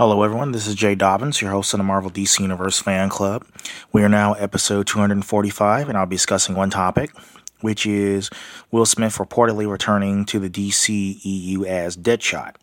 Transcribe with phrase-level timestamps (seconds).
[0.00, 0.52] Hello, everyone.
[0.52, 3.44] This is Jay Dobbins, your host of the Marvel DC Universe Fan Club.
[3.92, 7.10] We are now episode 245, and I'll be discussing one topic,
[7.60, 8.30] which is
[8.70, 12.54] Will Smith reportedly returning to the DCEU as Deadshot.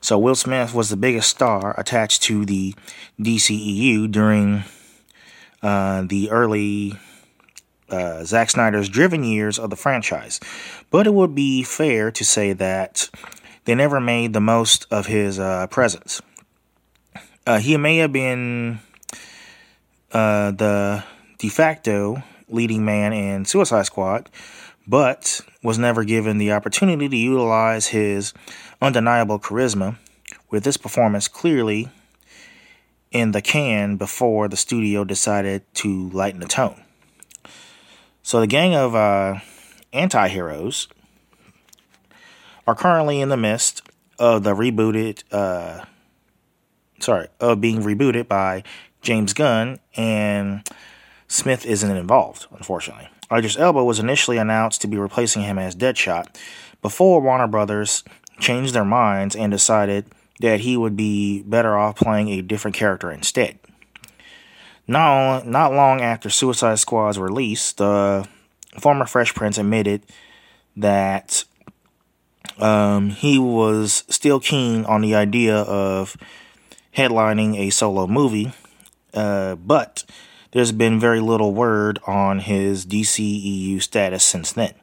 [0.00, 2.74] So, Will Smith was the biggest star attached to the
[3.20, 4.64] DCEU during
[5.62, 6.94] uh, the early
[7.88, 10.40] uh, Zack Snyder's driven years of the franchise.
[10.90, 13.08] But it would be fair to say that
[13.64, 16.20] they never made the most of his uh, presence.
[17.46, 18.80] Uh, he may have been
[20.12, 21.04] uh, the
[21.38, 24.28] de facto leading man in Suicide Squad,
[24.86, 28.34] but was never given the opportunity to utilize his
[28.82, 29.96] undeniable charisma,
[30.50, 31.88] with this performance clearly
[33.10, 36.82] in the can before the studio decided to lighten the tone.
[38.22, 39.40] So, the gang of uh,
[39.92, 40.88] anti heroes
[42.66, 43.82] are currently in the midst
[44.18, 45.84] of the rebooted, uh,
[46.98, 48.62] sorry, of being rebooted by
[49.02, 50.68] James Gunn, and
[51.28, 53.08] Smith isn't involved, unfortunately.
[53.32, 56.36] Idris Elba was initially announced to be replacing him as Deadshot
[56.82, 58.02] before Warner Brothers
[58.40, 60.06] changed their minds and decided
[60.40, 63.58] that he would be better off playing a different character instead.
[64.88, 68.26] Not, not long after Suicide Squad's release, the
[68.80, 70.04] former Fresh Prince admitted
[70.76, 71.44] that
[72.62, 76.16] um, he was still keen on the idea of
[76.96, 78.52] headlining a solo movie,
[79.14, 80.04] uh, but
[80.52, 84.74] there's been very little word on his DCEU status since then.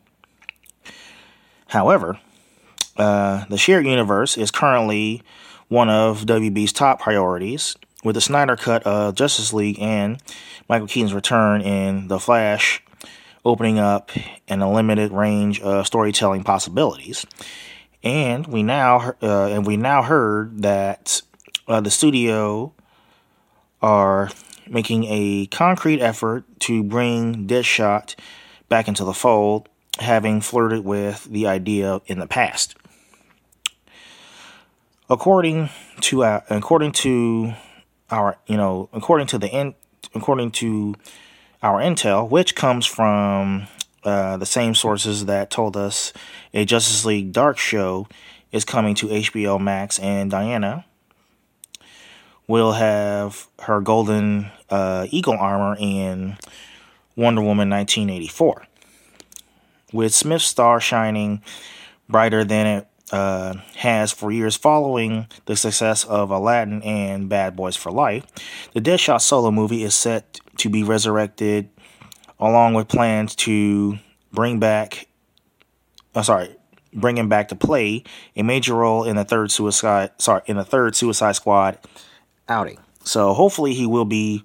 [1.67, 2.19] However,
[2.95, 5.21] uh, the shared universe is currently
[5.67, 10.21] one of WB's top priorities, with the Snyder Cut of Justice League and
[10.69, 12.81] Michael Keaton's return in The Flash
[13.43, 14.11] opening up
[14.47, 17.25] an unlimited range of storytelling possibilities.
[18.07, 21.21] And we now uh, and we now heard that
[21.67, 22.71] uh, the studio
[23.81, 24.29] are
[24.65, 28.15] making a concrete effort to bring Deadshot
[28.69, 29.67] back into the fold,
[29.99, 32.77] having flirted with the idea in the past.
[35.09, 35.69] According
[35.99, 37.55] to uh, according to
[38.09, 39.75] our you know according to the in,
[40.15, 40.95] according to
[41.61, 43.67] our intel, which comes from
[44.03, 46.13] uh, the same sources that told us
[46.53, 48.07] a Justice League Dark show
[48.51, 50.85] is coming to HBO Max, and Diana
[52.47, 56.37] will have her golden uh, eagle armor in
[57.15, 58.65] Wonder Woman 1984.
[59.91, 61.41] With Smith's star shining
[62.07, 67.75] brighter than it uh, has for years following the success of Aladdin and Bad Boys
[67.75, 68.25] for Life,
[68.73, 71.69] the Deadshot solo movie is set to be resurrected
[72.39, 73.97] along with plans to
[74.31, 75.07] bring back,
[76.15, 76.55] uh, sorry,
[76.93, 78.03] bring him back to play
[78.35, 81.77] a major role in the third Suicide, sorry, in the third Suicide Squad
[82.47, 82.79] outing.
[83.03, 84.43] So hopefully he will be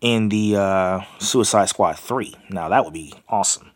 [0.00, 2.34] in the uh, Suicide Squad 3.
[2.50, 3.70] Now that would be awesome.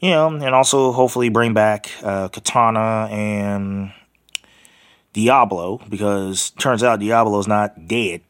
[0.00, 3.92] You know, and also hopefully bring back uh, Katana and
[5.14, 8.20] Diablo because turns out Diablo is not dead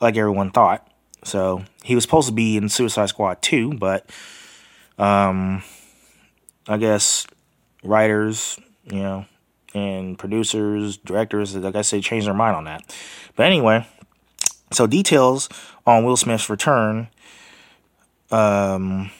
[0.00, 0.90] like everyone thought.
[1.26, 4.08] So he was supposed to be in Suicide Squad 2, but
[4.98, 5.62] um,
[6.68, 7.26] I guess
[7.82, 9.26] writers, you know,
[9.74, 12.96] and producers, directors, like I said, changed their mind on that.
[13.34, 13.86] But anyway,
[14.72, 15.48] so details
[15.84, 17.08] on Will Smith's return,
[18.30, 19.10] um,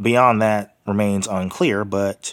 [0.00, 2.32] beyond that remains unclear, but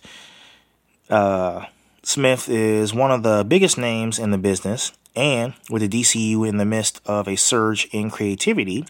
[1.10, 1.66] uh,
[2.04, 4.94] Smith is one of the biggest names in the business.
[5.16, 8.86] And with the DCU in the midst of a surge in creativity,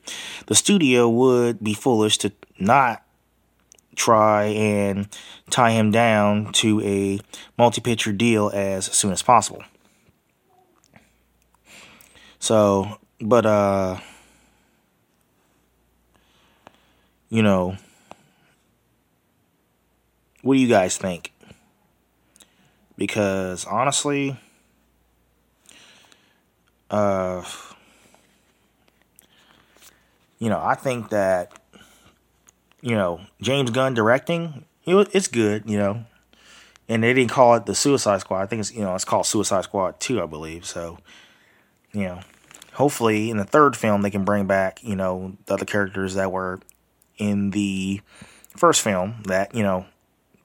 [0.47, 3.03] the studio would be foolish to not
[3.95, 5.07] try and
[5.49, 7.19] tie him down to a
[7.57, 9.63] multi picture deal as soon as possible.
[12.39, 13.99] So, but, uh,
[17.29, 17.75] you know,
[20.41, 21.33] what do you guys think?
[22.97, 24.37] Because honestly,
[26.89, 27.43] uh,
[30.39, 31.53] you know, I think that
[32.81, 36.05] you know, James Gunn directing, it's good, you know.
[36.87, 38.41] And they didn't call it the Suicide Squad.
[38.41, 40.65] I think it's you know it's called Suicide Squad Two, I believe.
[40.65, 40.97] So,
[41.91, 42.21] you know,
[42.73, 46.31] hopefully in the third film they can bring back you know the other characters that
[46.31, 46.59] were
[47.17, 48.01] in the
[48.55, 49.85] first film that you know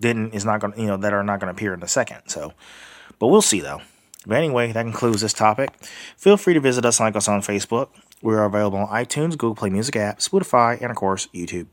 [0.01, 1.89] didn't is not going to you know that are not going to appear in the
[1.89, 2.21] second.
[2.27, 2.53] So,
[3.19, 3.81] but we'll see though.
[4.27, 5.71] But anyway, that concludes this topic.
[6.17, 7.89] Feel free to visit us and like us on Facebook.
[8.23, 11.67] We are available on iTunes, Google Play Music app, Spotify, and of course YouTube.